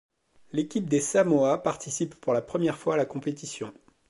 L'équipe 0.51 0.89
des 0.89 0.99
Samoa 0.99 1.59
participe 1.61 2.15
pour 2.15 2.33
la 2.33 2.41
première 2.41 2.75
fois 2.79 2.95
à 2.95 2.97
la 2.97 3.05
compétition. 3.05 3.71